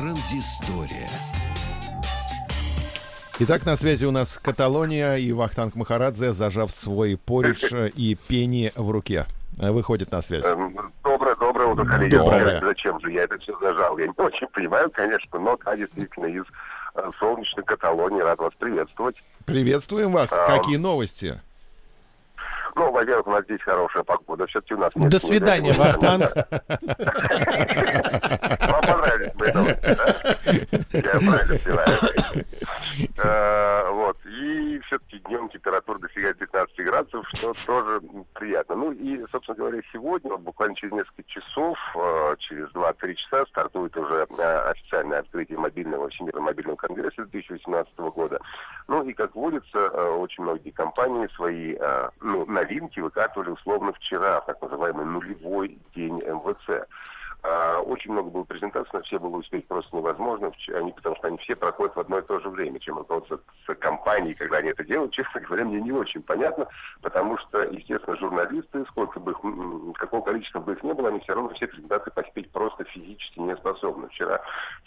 [0.00, 1.06] Транзистория.
[3.38, 8.90] Итак, на связи у нас Каталония и Вахтанг Махарадзе, зажав свой поридж и пени в
[8.90, 9.26] руке,
[9.58, 10.46] выходит на связь.
[10.46, 10.74] Эм,
[11.04, 12.16] доброе, доброе утро, коллеги.
[12.16, 12.62] Доброе.
[12.62, 13.98] Зачем же я это все зажал?
[13.98, 16.44] Я не очень понимаю, конечно, но да, действительно из
[16.94, 19.16] э, солнечной Каталонии рад вас приветствовать.
[19.44, 20.32] Приветствуем вас.
[20.32, 21.42] А, Какие новости?
[22.80, 24.46] Ну, во-первых, у нас здесь хорошая погода.
[24.46, 26.34] Все-таки у нас нет До свидания, Вахтанг.
[28.58, 30.16] Вам понравились мои новости, да?
[30.92, 31.88] Я правильно понимаю.
[33.22, 34.16] Э, Вот.
[34.24, 34.59] И
[34.90, 38.00] все-таки днем температура достигает 15 градусов, что тоже
[38.34, 38.74] приятно.
[38.74, 43.96] Ну и, собственно говоря, сегодня, вот буквально через несколько часов, э, через 2-3 часа стартует
[43.96, 48.40] уже э, официальное открытие мобильного Всемирного мобильного конгресса 2018 года.
[48.88, 51.76] Ну и, как водится, э, очень многие компании свои
[52.20, 56.88] ну, новинки выкатывали условно вчера, так называемый нулевой день МВЦ.
[57.42, 61.38] А, Очень много было презентаций, на все было успеть просто невозможно, они, потому что они
[61.38, 62.78] все проходят в одно и то же время.
[62.80, 63.40] Чем руководство
[63.78, 66.66] компанией, когда они это делают, честно говоря, мне не очень понятно,
[67.02, 71.34] потому что, естественно, журналисты, сколько бы их, какого количества бы их не было, они все
[71.34, 74.08] равно все презентации поспеть просто физически не способны.
[74.08, 74.40] Вчера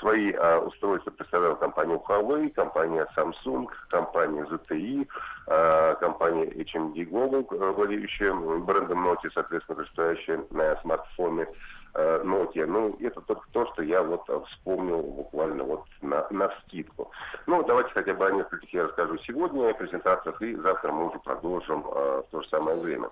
[0.00, 5.06] свои а, устройства представляла компания Huawei, компания Samsung, компания ZTE,
[5.46, 11.46] а, компания HMD Global, э, владеющая брендом Nokia, соответственно, представляющая на смартфоны э,
[11.94, 12.66] Nokia.
[12.66, 17.10] Ну, это только то, что я вот э, вспомнил буквально вот на, на скидку.
[17.46, 21.18] Ну, давайте хотя бы о нескольких я расскажу сегодня о презентациях, и завтра мы уже
[21.18, 23.10] продолжим э, в то же самое время.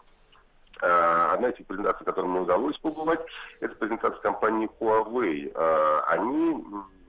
[0.83, 3.21] Э, Одна из презентаций, которую мне удалось побывать,
[3.61, 5.53] это презентация компании Huawei.
[5.55, 6.65] Э, Они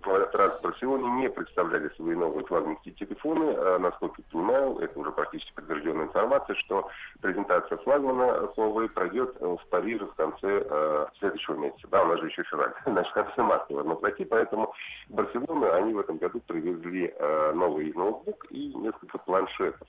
[0.07, 3.53] раз в Барселоне не представляли свои новые флагманские телефоны.
[3.55, 6.89] Э, Насколько я понимаю, это уже практически подтвержденная информация, что
[7.21, 11.87] презентация флагмана Huawei пройдет э, в Париже в конце э, следующего месяца.
[11.89, 14.73] Да, у нас же еще февраль, значит, в конце марта должно пройти, поэтому
[15.09, 19.87] в Барселону они в этом году привезли э, новый ноутбук и несколько планшетов.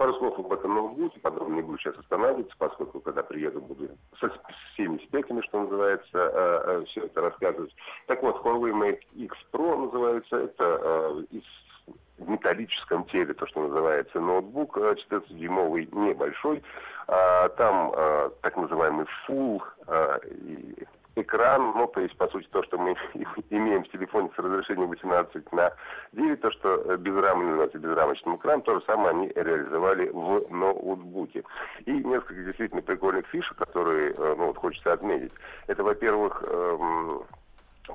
[0.00, 3.86] Пару слов об этом ноутбуке, подробно не буду сейчас останавливаться, поскольку когда приеду, буду
[4.18, 4.32] со
[4.72, 7.76] всеми спеками, что называется, все это рассказывать.
[8.06, 11.42] Так вот, Huawei Mate X Pro называется, это э, из
[12.16, 16.62] в металлическом теле, то, что называется, ноутбук э, 14-дюймовый, небольшой.
[17.06, 20.18] А, Там э, так называемый full э,
[21.16, 22.96] экран, ну, то есть, по сути, то, что мы
[23.50, 25.72] имеем в телефоне с разрешением 18 на
[26.12, 31.44] 9, то, что э, безрамный называется безрамочным экраном, то же самое они реализовали в ноутбуке.
[31.86, 35.32] И несколько действительно прикольных фишек, которые, э, ну, вот хочется отметить.
[35.66, 37.24] Это, во-первых, эм,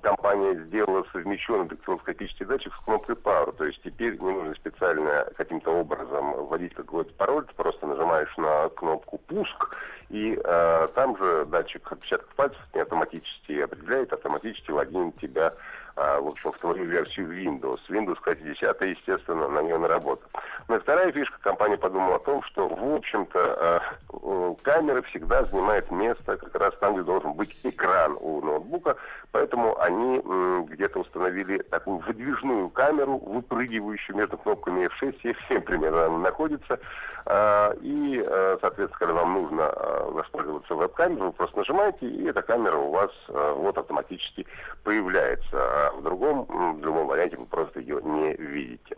[0.01, 3.55] компания сделала совмещенный дактилоскопический датчик с кнопкой Power.
[3.55, 8.69] То есть теперь не нужно специально каким-то образом вводить какой-то пароль, ты просто нажимаешь на
[8.69, 9.77] кнопку «Пуск»,
[10.09, 15.53] и э, там же датчик отпечатков пальцев не автоматически определяет, автоматически логинит тебя
[15.97, 17.79] а, в общем, в твою версию Windows.
[17.87, 20.27] Windows, кстати, 10 естественно, на нее наработал.
[20.67, 23.79] Ну и вторая фишка, компания подумала о том, что, в общем-то, э,
[24.11, 28.97] э, камера всегда занимает место как раз там, где должен быть экран у ноутбука,
[29.31, 30.21] поэтому они
[30.69, 36.79] где-то установили такую выдвижную камеру, выпрыгивающую между кнопками F6 и F7 примерно она находится,
[37.27, 42.41] А, и, э, соответственно, когда вам нужно э, воспользоваться веб-камерой, вы просто нажимаете, и эта
[42.41, 44.45] камера у вас э, вот автоматически
[44.83, 45.47] появляется.
[45.53, 48.97] А в другом, в другом варианте вы просто ее не видите.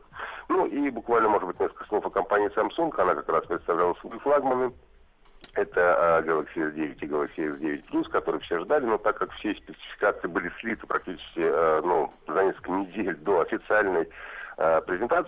[0.50, 2.94] Ну и буквально, может быть, несколько слов о компании Samsung.
[3.00, 4.72] Она как раз представляла свои флагманы.
[5.54, 9.54] Это а, Galaxy S9 и Galaxy S9 Plus, которые все ждали, но так как все
[9.56, 14.08] спецификации были слиты практически э, ну, за несколько недель до официальной
[14.58, 14.82] э,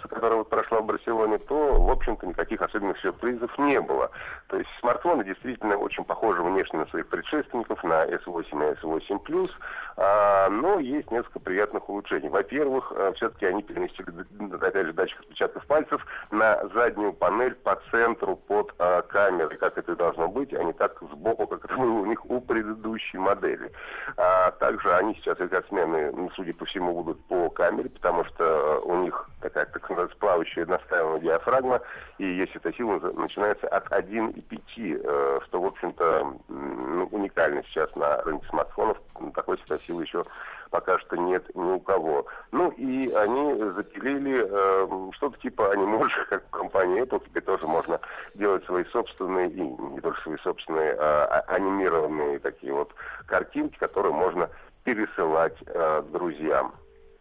[0.09, 4.11] которая вот прошла в Барселоне, то, в общем-то, никаких особенных сюрпризов не было.
[4.47, 9.49] То есть смартфоны действительно очень похожи внешне на своих предшественников, на S8 и S8 Plus,
[9.97, 12.29] а, но есть несколько приятных улучшений.
[12.29, 17.79] Во-первых, э, все-таки они переместили, д- опять же, датчик отпечатков пальцев на заднюю панель по
[17.91, 21.99] центру под э, камерой, как это должно быть, а не так сбоку, как это было
[21.99, 23.71] у них у предыдущей модели.
[24.17, 28.79] А также они сейчас рекордсмены, ну, судя по всему, будут по камере, потому что э,
[28.85, 31.81] у них такая, так сказать, плавающая настраиваемая диафрагма,
[32.17, 38.21] и если эта сила начинается от 1,5, э, что, в общем-то, ну, уникально сейчас на
[38.23, 38.97] рынке смартфонов.
[39.33, 40.25] Такой силы еще
[40.69, 42.25] пока что нет ни у кого.
[42.51, 47.23] Ну и они запилили э, что-то типа анимошек, как в компании Apple.
[47.25, 47.99] Теперь тоже можно
[48.35, 52.93] делать свои собственные, и не только свои собственные, а, а- анимированные такие вот
[53.25, 54.49] картинки, которые можно
[54.83, 56.73] пересылать э, друзьям.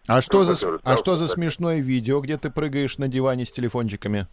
[0.08, 4.26] А что, за, а что за смешное видео, где ты прыгаешь на диване с телефончиками?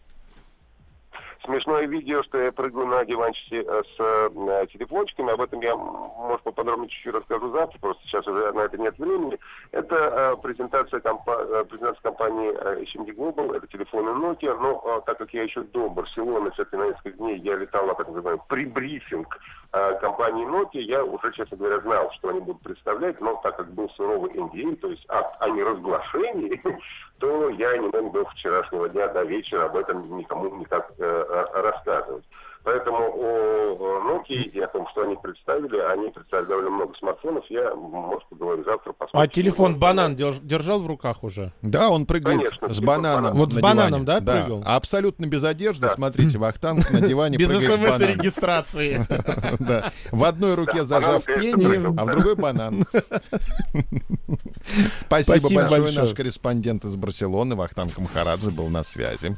[1.46, 5.32] Смешное видео, что я прыгаю на диванчике э, с э, телефончиками.
[5.32, 9.38] Об этом я, может, поподробнее чуть-чуть расскажу завтра, просто сейчас уже на это нет времени.
[9.72, 15.00] Это э, презентация, компа- э, презентация компании э, HMD Global, это телефоны Nokia, но э,
[15.06, 18.42] так как я еще до Барселоны, все-таки на несколько дней я летал на так называемый
[18.48, 19.38] прибрифинг
[19.72, 23.72] э, компании Nokia, я уже, честно говоря, знал, что они будут представлять, но так как
[23.72, 26.60] был суровый NDA, то есть акт о неразглашении,
[27.18, 32.24] то я не мог до вчерашнего дня до вечера об этом никому никак э, рассказывать.
[32.66, 37.44] Поэтому о Nokia и о том, что они представили, они представили довольно много смартфонов.
[37.48, 38.92] Я, может, поговорю завтра.
[38.92, 39.20] Посмотрим.
[39.20, 41.52] А телефон банан держал в руках уже?
[41.62, 43.36] Да, он прыгает Конечно, с бананом.
[43.36, 44.62] Вот с бананом, да, прыгал?
[44.62, 45.86] Да, абсолютно без одежды.
[45.86, 45.94] Да.
[45.94, 49.06] Смотрите, Вахтанг на диване Без смс-регистрации.
[49.60, 49.92] Да.
[50.10, 52.84] В одной руке зажав пени, а в другой банан.
[54.98, 56.02] Спасибо большое.
[56.02, 59.36] Наш корреспондент из Барселоны, Вахтанг Махарадзе, был на связи.